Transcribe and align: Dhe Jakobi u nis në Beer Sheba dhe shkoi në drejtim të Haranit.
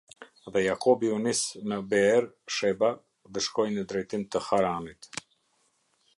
Dhe 0.53 0.61
Jakobi 0.67 1.11
u 1.17 1.19
nis 1.25 1.41
në 1.73 1.77
Beer 1.91 2.25
Sheba 2.57 2.91
dhe 3.37 3.47
shkoi 3.49 3.77
në 3.77 3.85
drejtim 3.93 4.29
të 4.33 4.43
Haranit. 4.49 5.13